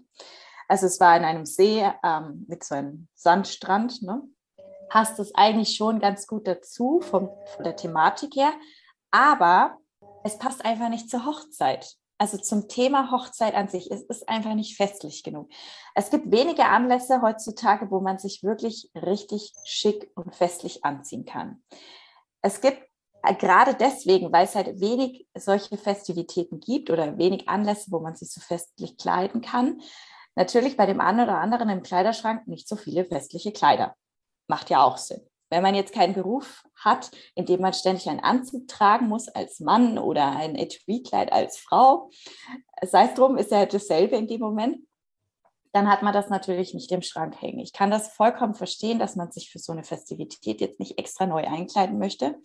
[0.68, 4.22] Also es war in einem See ähm, mit so einem Sandstrand, ne?
[4.88, 8.52] Passt es eigentlich schon ganz gut dazu vom, von der Thematik her.
[9.10, 9.78] Aber
[10.24, 11.96] es passt einfach nicht zur Hochzeit.
[12.16, 13.90] Also zum Thema Hochzeit an sich.
[13.90, 15.50] Es ist einfach nicht festlich genug.
[15.94, 21.62] Es gibt wenige Anlässe heutzutage, wo man sich wirklich richtig schick und festlich anziehen kann.
[22.40, 22.82] Es gibt
[23.24, 28.14] äh, gerade deswegen, weil es halt wenig solche Festivitäten gibt oder wenig Anlässe, wo man
[28.14, 29.80] sich so festlich kleiden kann,
[30.36, 33.96] natürlich bei dem einen oder anderen im Kleiderschrank nicht so viele festliche Kleider
[34.46, 35.20] macht ja auch Sinn.
[35.50, 39.60] Wenn man jetzt keinen Beruf hat, in dem man ständig einen Anzug tragen muss als
[39.60, 42.10] Mann oder ein Etui-Kleid als Frau,
[42.82, 44.78] sei es drum, ist ja dasselbe in dem Moment,
[45.72, 47.58] dann hat man das natürlich nicht im Schrank hängen.
[47.58, 51.26] Ich kann das vollkommen verstehen, dass man sich für so eine Festivität jetzt nicht extra
[51.26, 52.36] neu einkleiden möchte,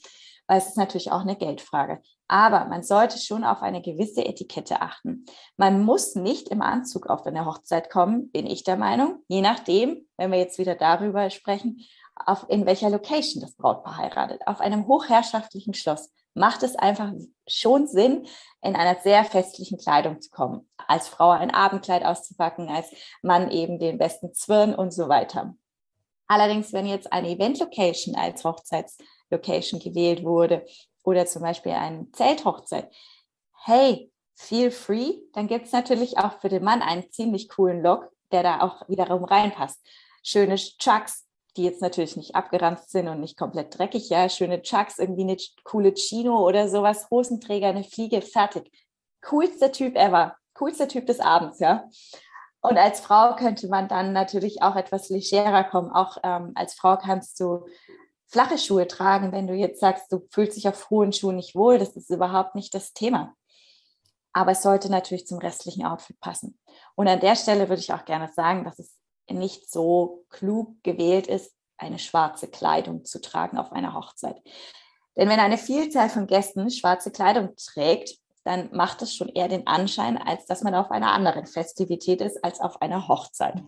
[0.49, 2.01] weil es ist natürlich auch eine Geldfrage.
[2.27, 5.25] Aber man sollte schon auf eine gewisse Etikette achten.
[5.57, 9.19] Man muss nicht im Anzug auf eine Hochzeit kommen, bin ich der Meinung.
[9.27, 11.85] Je nachdem, wenn wir jetzt wieder darüber sprechen,
[12.15, 14.41] auf, in welcher Location das Brautpaar heiratet.
[14.47, 17.11] Auf einem hochherrschaftlichen Schloss macht es einfach
[17.47, 18.25] schon Sinn,
[18.63, 20.67] in einer sehr festlichen Kleidung zu kommen.
[20.87, 22.87] Als Frau ein Abendkleid auszupacken, als
[23.21, 25.53] Mann eben den besten Zwirn und so weiter.
[26.27, 28.43] Allerdings, wenn jetzt eine Event-Location als
[29.31, 30.65] Hochzeitslocation gewählt wurde
[31.03, 32.93] oder zum Beispiel eine Zelthochzeit,
[33.65, 38.09] hey, feel free, dann gibt es natürlich auch für den Mann einen ziemlich coolen Look,
[38.31, 39.79] der da auch wiederum reinpasst.
[40.23, 41.25] Schöne Chucks,
[41.57, 45.37] die jetzt natürlich nicht abgeranzt sind und nicht komplett dreckig, ja, schöne Chucks, irgendwie eine
[45.63, 48.71] coole Chino oder sowas, Hosenträger, eine Fliege, fertig.
[49.21, 51.89] Coolster Typ ever, coolster Typ des Abends, ja.
[52.61, 55.91] Und als Frau könnte man dann natürlich auch etwas legerer kommen.
[55.91, 57.65] Auch ähm, als Frau kannst du
[58.29, 61.79] flache Schuhe tragen, wenn du jetzt sagst, du fühlst dich auf hohen Schuhen nicht wohl.
[61.79, 63.33] Das ist überhaupt nicht das Thema.
[64.31, 66.59] Aber es sollte natürlich zum restlichen Outfit passen.
[66.95, 68.95] Und an der Stelle würde ich auch gerne sagen, dass es
[69.29, 74.37] nicht so klug gewählt ist, eine schwarze Kleidung zu tragen auf einer Hochzeit.
[75.17, 79.67] Denn wenn eine Vielzahl von Gästen schwarze Kleidung trägt, dann macht es schon eher den
[79.67, 83.63] Anschein, als dass man auf einer anderen Festivität ist als auf einer Hochzeit.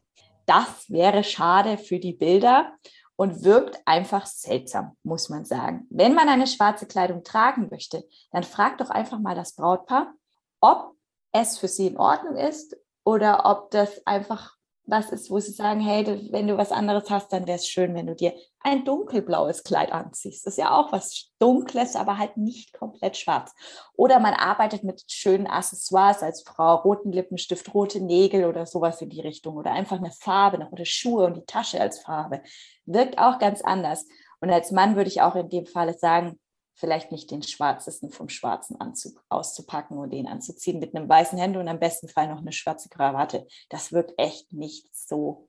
[0.46, 2.74] Das wäre schade für die Bilder
[3.22, 5.86] und wirkt einfach seltsam, muss man sagen.
[5.92, 10.12] Wenn man eine schwarze Kleidung tragen möchte, dann fragt doch einfach mal das Brautpaar,
[10.60, 10.96] ob
[11.32, 14.56] es für sie in Ordnung ist oder ob das einfach
[14.86, 17.94] was ist, wo sie sagen, hey, wenn du was anderes hast, dann wäre es schön,
[17.94, 20.46] wenn du dir ein dunkelblaues Kleid anziehst.
[20.46, 23.54] Das ist ja auch was Dunkles, aber halt nicht komplett schwarz.
[23.94, 29.10] Oder man arbeitet mit schönen Accessoires als Frau, roten Lippenstift, rote Nägel oder sowas in
[29.10, 29.56] die Richtung.
[29.56, 32.42] Oder einfach eine Farbe noch oder Schuhe und die Tasche als Farbe.
[32.86, 34.08] Wirkt auch ganz anders.
[34.42, 36.40] Und als Mann würde ich auch in dem Fall sagen,
[36.82, 41.56] vielleicht nicht den schwarzesten vom schwarzen Anzug auszupacken und den anzuziehen mit einem weißen Hemd
[41.56, 43.48] und am besten Fall noch eine schwarze Krawatte.
[43.70, 45.48] Das wirkt echt nicht so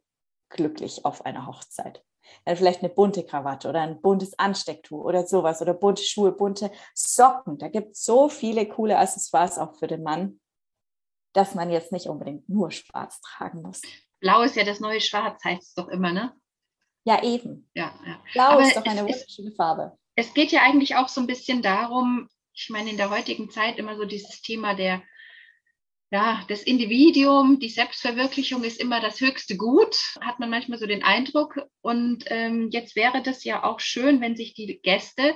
[0.50, 2.04] glücklich auf einer Hochzeit.
[2.44, 6.70] Dann vielleicht eine bunte Krawatte oder ein buntes Anstecktuch oder sowas oder bunte Schuhe, bunte
[6.94, 7.56] Socken.
[7.56, 10.38] Da gibt es so viele coole Accessoires auch für den Mann,
[11.32, 13.80] dass man jetzt nicht unbedingt nur schwarz tragen muss.
[14.20, 16.36] Blau ist ja das neue Schwarz, heißt es doch immer, ne?
[17.04, 17.70] Ja, eben.
[17.74, 18.22] Ja, ja.
[18.34, 21.62] Blau Aber ist doch eine wunderschöne Farbe es geht ja eigentlich auch so ein bisschen
[21.62, 25.02] darum, ich meine, in der heutigen Zeit immer so dieses Thema der,
[26.10, 31.02] ja, das Individuum, die Selbstverwirklichung ist immer das höchste Gut, hat man manchmal so den
[31.02, 31.58] Eindruck.
[31.80, 35.34] Und ähm, jetzt wäre das ja auch schön, wenn sich die Gäste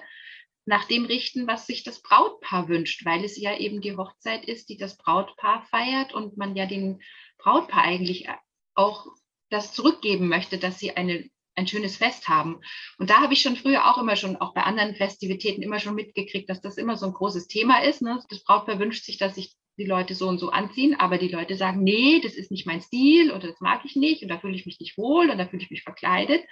[0.67, 4.69] nach dem richten, was sich das Brautpaar wünscht, weil es ja eben die Hochzeit ist,
[4.69, 7.01] die das Brautpaar feiert und man ja dem
[7.39, 8.29] Brautpaar eigentlich
[8.75, 9.07] auch
[9.49, 12.61] das zurückgeben möchte, dass sie eine ein schönes Fest haben.
[12.99, 15.95] Und da habe ich schon früher auch immer schon, auch bei anderen Festivitäten immer schon
[15.95, 18.03] mitgekriegt, dass das immer so ein großes Thema ist.
[18.03, 18.23] Ne?
[18.29, 21.55] Das Brautpaar wünscht sich, dass sich die Leute so und so anziehen, aber die Leute
[21.55, 24.55] sagen, nee, das ist nicht mein Stil oder das mag ich nicht und da fühle
[24.55, 26.45] ich mich nicht wohl und da fühle ich mich verkleidet.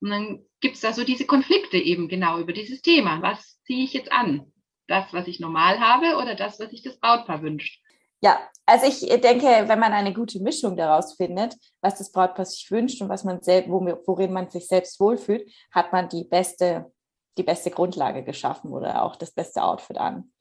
[0.00, 3.22] Und dann gibt es da so diese Konflikte eben genau über dieses Thema.
[3.22, 4.52] Was ziehe ich jetzt an?
[4.86, 7.80] Das, was ich normal habe oder das, was sich das Brautpaar wünscht?
[8.24, 12.70] Ja, also ich denke, wenn man eine gute Mischung daraus findet, was das Brautpaar sich
[12.70, 16.90] wünscht und was man selbst, worin man sich selbst wohlfühlt, hat man die beste,
[17.36, 20.32] die beste Grundlage geschaffen oder auch das beste Outfit an.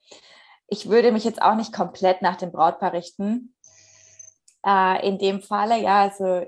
[0.68, 3.54] Ich würde mich jetzt auch nicht komplett nach dem Brautpaar richten.
[4.66, 6.46] Äh, in dem Falle, ja, also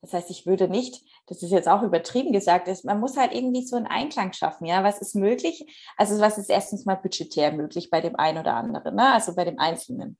[0.00, 3.34] das heißt, ich würde nicht, das ist jetzt auch übertrieben gesagt, ist, man muss halt
[3.34, 5.66] irgendwie so einen Einklang schaffen, ja, was ist möglich?
[5.96, 9.12] Also was ist erstens mal budgetär möglich bei dem einen oder anderen, ne?
[9.12, 10.16] also bei dem Einzelnen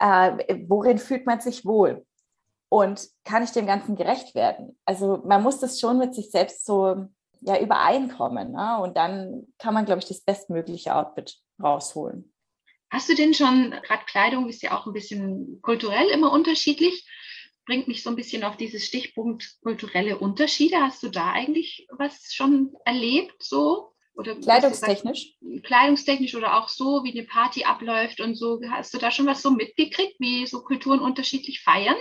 [0.00, 2.04] äh, worin fühlt man sich wohl?
[2.68, 4.78] Und kann ich dem Ganzen gerecht werden?
[4.84, 7.06] Also man muss das schon mit sich selbst so
[7.40, 8.52] ja, übereinkommen.
[8.52, 8.78] Ne?
[8.80, 12.32] Und dann kann man, glaube ich, das bestmögliche Outfit rausholen.
[12.90, 17.08] Hast du denn schon, gerade Kleidung ist ja auch ein bisschen kulturell immer unterschiedlich,
[17.66, 20.76] bringt mich so ein bisschen auf dieses Stichpunkt kulturelle Unterschiede.
[20.80, 23.89] Hast du da eigentlich was schon erlebt so?
[24.20, 25.38] Oder kleidungstechnisch?
[25.40, 28.60] Gesagt, kleidungstechnisch oder auch so, wie eine Party abläuft und so.
[28.70, 31.96] Hast du da schon was so mitgekriegt, wie so Kulturen unterschiedlich feiern?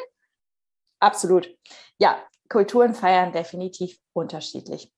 [1.00, 1.50] Absolut.
[1.98, 4.92] Ja, Kulturen feiern definitiv unterschiedlich.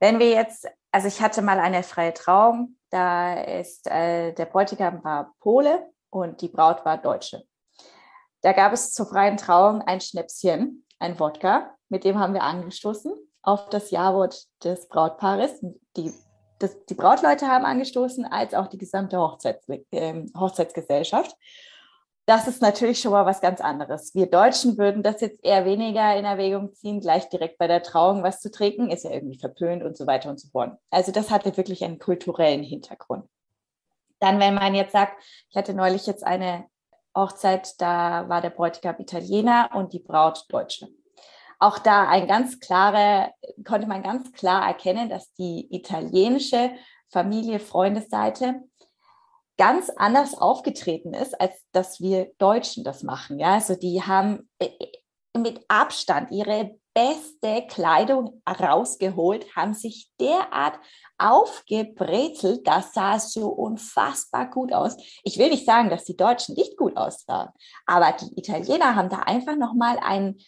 [0.00, 5.04] Wenn wir jetzt, also ich hatte mal eine freie Trauung, da ist äh, der Bräutigam
[5.04, 7.44] war Pole und die Braut war Deutsche.
[8.40, 13.14] Da gab es zur freien Trauung ein Schnäpschen, ein Wodka, mit dem haben wir angestoßen
[13.46, 15.64] auf das Jawort des Brautpaares.
[15.96, 16.12] Die,
[16.58, 21.34] das, die Brautleute haben angestoßen, als auch die gesamte Hochzeits, äh, Hochzeitsgesellschaft.
[22.26, 24.12] Das ist natürlich schon mal was ganz anderes.
[24.16, 28.24] Wir Deutschen würden das jetzt eher weniger in Erwägung ziehen, gleich direkt bei der Trauung
[28.24, 30.76] was zu trinken, ist ja irgendwie verpönt und so weiter und so fort.
[30.90, 33.28] Also das hatte wirklich einen kulturellen Hintergrund.
[34.18, 36.66] Dann, wenn man jetzt sagt, ich hatte neulich jetzt eine
[37.14, 40.88] Hochzeit, da war der Bräutigam Italiener und die Braut Deutsche.
[41.58, 43.32] Auch da ein ganz klare,
[43.64, 46.72] konnte man ganz klar erkennen, dass die italienische
[47.08, 48.62] Familie, Freundesseite
[49.56, 53.38] ganz anders aufgetreten ist, als dass wir Deutschen das machen.
[53.38, 54.68] Ja, also die haben äh,
[55.38, 60.78] mit Abstand ihre beste Kleidung rausgeholt, haben sich derart
[61.18, 64.96] aufgebrezelt, das sah so unfassbar gut aus.
[65.22, 67.50] Ich will nicht sagen, dass die Deutschen nicht gut aussahen,
[67.84, 70.38] aber die Italiener haben da einfach nochmal ein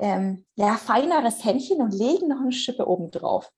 [0.00, 3.50] ähm, ja, feineres Händchen und legen noch eine Schippe oben drauf.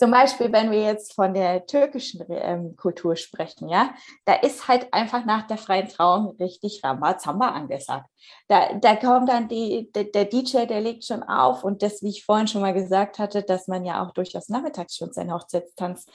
[0.00, 3.92] Zum Beispiel, wenn wir jetzt von der türkischen ähm, Kultur sprechen, ja,
[4.24, 8.08] da ist halt einfach nach der freien Trauung richtig Rambazamba angesagt.
[8.48, 12.08] Da, da kommt dann die, der, der DJ, der legt schon auf und das, wie
[12.08, 16.06] ich vorhin schon mal gesagt hatte, dass man ja auch durchaus nachmittags schon seinen Hochzeitstanz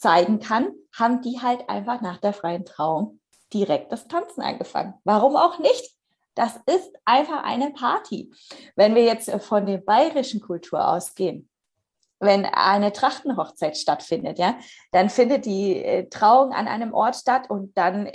[0.00, 3.20] zeigen kann, haben die halt einfach nach der freien Trauung
[3.52, 4.94] direkt das Tanzen angefangen.
[5.04, 5.94] Warum auch nicht?
[6.34, 8.32] Das ist einfach eine Party.
[8.76, 11.48] Wenn wir jetzt von der bayerischen Kultur ausgehen,
[12.20, 14.56] wenn eine Trachtenhochzeit stattfindet, ja,
[14.92, 18.10] dann findet die äh, Trauung an einem Ort statt und dann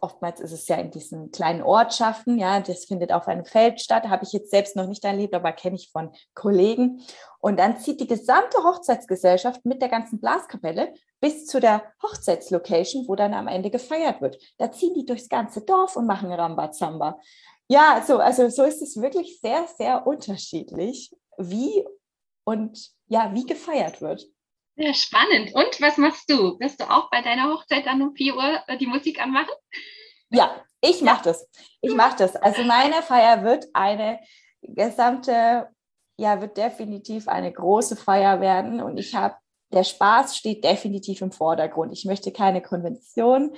[0.00, 4.08] oftmals ist es ja in diesen kleinen Ortschaften, ja, das findet auf einem Feld statt,
[4.08, 7.00] habe ich jetzt selbst noch nicht erlebt, aber kenne ich von Kollegen.
[7.40, 13.16] Und dann zieht die gesamte Hochzeitsgesellschaft mit der ganzen Blaskapelle bis zu der Hochzeitslocation, wo
[13.16, 14.38] dann am Ende gefeiert wird.
[14.58, 17.18] Da ziehen die durchs ganze Dorf und machen Rambazamba.
[17.68, 21.84] Ja, so, also so ist es wirklich sehr, sehr unterschiedlich, wie
[22.44, 24.26] und ja, wie gefeiert wird.
[24.76, 25.54] Ja, spannend.
[25.54, 26.58] Und was machst du?
[26.60, 29.52] Wirst du auch bei deiner Hochzeit dann um 4 Uhr äh, die Musik anmachen?
[30.30, 31.48] Ja, ich mache das.
[31.80, 32.36] Ich mache das.
[32.36, 34.20] Also meine Feier wird eine
[34.62, 35.68] gesamte,
[36.16, 38.80] ja, wird definitiv eine große Feier werden.
[38.80, 39.34] Und ich habe,
[39.72, 41.92] der Spaß steht definitiv im Vordergrund.
[41.92, 43.52] Ich möchte keine Konvention.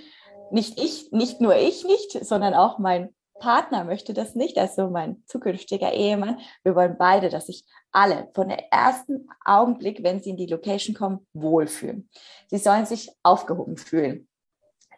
[0.50, 5.22] Nicht ich, nicht nur ich nicht, sondern auch mein Partner möchte das nicht, also mein
[5.26, 6.38] zukünftiger Ehemann.
[6.62, 10.94] Wir wollen beide, dass sich alle von der ersten Augenblick, wenn sie in die Location
[10.94, 12.08] kommen, wohlfühlen.
[12.48, 14.28] Sie sollen sich aufgehoben fühlen.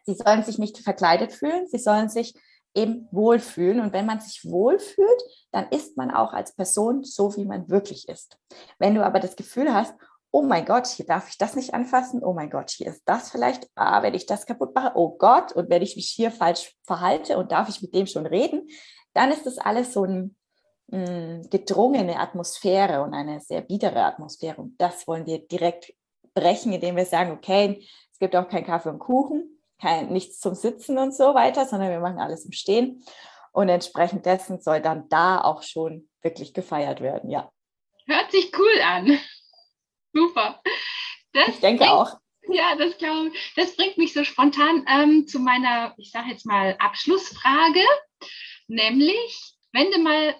[0.04, 1.66] Sie sollen sich nicht verkleidet fühlen.
[1.68, 2.34] Sie sollen sich
[2.74, 3.80] eben wohlfühlen.
[3.80, 5.22] Und wenn man sich wohlfühlt,
[5.52, 8.38] dann ist man auch als Person so, wie man wirklich ist.
[8.78, 9.94] Wenn du aber das Gefühl hast,
[10.32, 13.30] oh mein Gott, hier darf ich das nicht anfassen, oh mein Gott, hier ist das
[13.30, 16.74] vielleicht, ah, wenn ich das kaputt mache, oh Gott, und wenn ich mich hier falsch
[16.84, 18.66] verhalte und darf ich mit dem schon reden,
[19.12, 20.30] dann ist das alles so eine
[20.90, 24.62] hm, gedrungene Atmosphäre und eine sehr biedere Atmosphäre.
[24.62, 25.92] Und das wollen wir direkt
[26.34, 30.54] brechen, indem wir sagen, okay, es gibt auch keinen Kaffee und Kuchen, kein, nichts zum
[30.54, 33.04] Sitzen und so weiter, sondern wir machen alles im Stehen.
[33.52, 37.50] Und entsprechend dessen soll dann da auch schon wirklich gefeiert werden, ja.
[38.06, 39.18] Hört sich cool an.
[40.12, 40.62] Super.
[41.32, 42.18] Das ich denke bringt, auch.
[42.48, 43.52] Ja, das glaube ich.
[43.56, 47.84] Das bringt mich so spontan ähm, zu meiner, ich sage jetzt mal, Abschlussfrage.
[48.68, 50.34] Nämlich, wenn du mal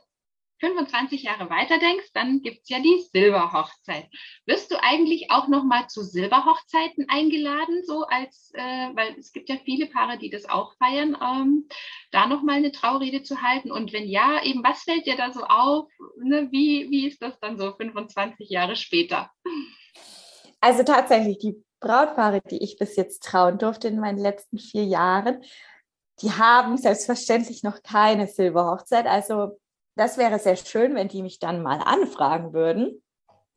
[0.62, 4.09] 25 Jahre weiter denkst, dann gibt es ja die Silberhochzeit.
[4.46, 9.48] Wirst du eigentlich auch noch mal zu Silberhochzeiten eingeladen, so als, äh, weil es gibt
[9.48, 11.68] ja viele Paare, die das auch feiern, ähm,
[12.12, 13.72] da noch mal eine Traurede zu halten?
[13.72, 15.88] Und wenn ja, eben was fällt dir da so auf?
[16.22, 16.48] Ne?
[16.53, 19.31] Wie, wie ist das dann so 25 Jahre später?
[20.61, 25.42] Also tatsächlich, die Brautpaare, die ich bis jetzt trauen durfte in meinen letzten vier Jahren,
[26.20, 29.07] die haben selbstverständlich noch keine Silberhochzeit.
[29.07, 29.59] Also
[29.94, 33.02] das wäre sehr schön, wenn die mich dann mal anfragen würden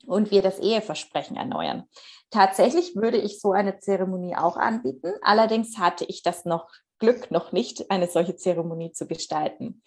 [0.06, 1.84] und wir das Eheversprechen erneuern.
[2.32, 5.14] Tatsächlich würde ich so eine Zeremonie auch anbieten.
[5.22, 6.68] Allerdings hatte ich das noch
[7.00, 9.82] Glück, noch nicht eine solche Zeremonie zu gestalten.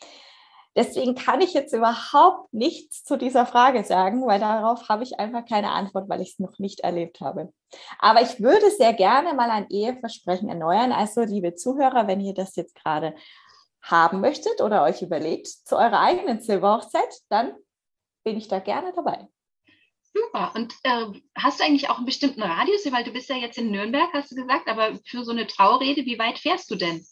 [0.76, 5.44] Deswegen kann ich jetzt überhaupt nichts zu dieser Frage sagen, weil darauf habe ich einfach
[5.44, 7.52] keine Antwort, weil ich es noch nicht erlebt habe.
[7.98, 10.92] Aber ich würde sehr gerne mal ein Eheversprechen erneuern.
[10.92, 13.14] Also, liebe Zuhörer, wenn ihr das jetzt gerade
[13.82, 17.54] haben möchtet oder euch überlegt zu eurer eigenen Silberhochzeit, dann
[18.24, 19.28] bin ich da gerne dabei.
[20.14, 20.52] Super.
[20.54, 23.70] Und äh, hast du eigentlich auch einen bestimmten Radius, weil du bist ja jetzt in
[23.70, 27.06] Nürnberg, hast du gesagt, aber für so eine Traurede, wie weit fährst du denn?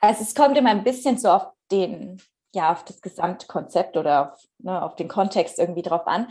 [0.00, 2.20] Also es kommt immer ein bisschen so auf den,
[2.54, 6.28] ja, auf das Gesamtkonzept oder auf, ne, auf den Kontext irgendwie drauf an.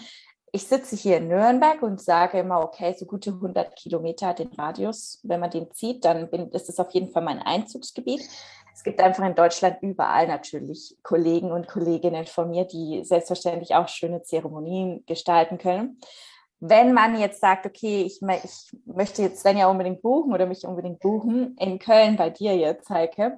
[0.54, 5.22] Ich sitze hier in Nürnberg und sage immer, okay, so gute 100 Kilometer den Radius.
[5.24, 8.22] Wenn man den zieht, dann bin, ist es auf jeden Fall mein Einzugsgebiet.
[8.74, 13.88] Es gibt einfach in Deutschland überall natürlich Kollegen und Kolleginnen von mir, die selbstverständlich auch
[13.88, 16.02] schöne Zeremonien gestalten können.
[16.60, 21.00] Wenn man jetzt sagt, okay, ich, ich möchte jetzt Svenja unbedingt buchen oder mich unbedingt
[21.00, 23.38] buchen, in Köln bei dir jetzt, Heike,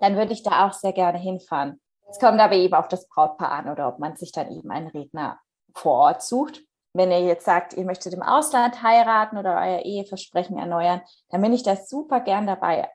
[0.00, 1.78] dann würde ich da auch sehr gerne hinfahren.
[2.08, 4.88] Es kommt aber eben auf das Brautpaar an oder ob man sich dann eben einen
[4.88, 5.38] Redner
[5.74, 6.62] vor Ort sucht.
[6.94, 11.00] Wenn ihr jetzt sagt, ihr möchtet im Ausland heiraten oder euer Eheversprechen erneuern,
[11.30, 12.88] dann bin ich da super gern dabei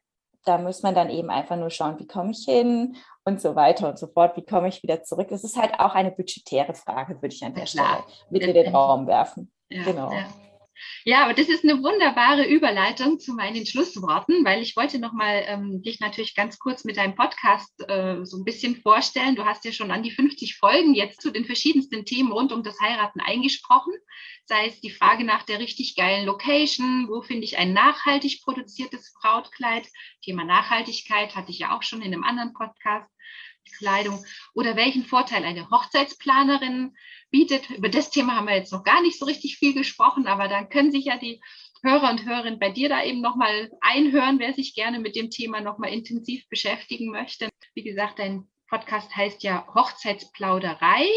[0.48, 3.90] da muss man dann eben einfach nur schauen, wie komme ich hin und so weiter
[3.90, 4.38] und so fort.
[4.38, 5.28] Wie komme ich wieder zurück?
[5.30, 8.74] Das ist halt auch eine budgetäre Frage, würde ich an der Stelle mit in den
[8.74, 9.52] Raum werfen.
[9.70, 10.12] Ja, genau.
[10.12, 10.26] Ja.
[11.06, 15.82] Ja, aber das ist eine wunderbare Überleitung zu meinen Schlussworten, weil ich wollte nochmal ähm,
[15.82, 19.36] dich natürlich ganz kurz mit deinem Podcast äh, so ein bisschen vorstellen.
[19.36, 22.64] Du hast ja schon an die 50 Folgen jetzt zu den verschiedensten Themen rund um
[22.64, 23.94] das Heiraten eingesprochen.
[24.46, 29.14] Sei es die Frage nach der richtig geilen Location, wo finde ich ein nachhaltig produziertes
[29.22, 29.88] Brautkleid?
[30.24, 33.10] Thema Nachhaltigkeit hatte ich ja auch schon in einem anderen Podcast.
[33.78, 36.96] Kleidung oder welchen Vorteil eine Hochzeitsplanerin
[37.30, 37.70] bietet.
[37.70, 40.70] Über das Thema haben wir jetzt noch gar nicht so richtig viel gesprochen, aber dann
[40.70, 41.42] können sich ja die
[41.84, 45.62] Hörer und Hörerinnen bei dir da eben nochmal einhören, wer sich gerne mit dem Thema
[45.62, 47.50] nochmal intensiv beschäftigen möchte.
[47.76, 51.08] Wie gesagt, dein Podcast heißt ja Hochzeitsplauderei.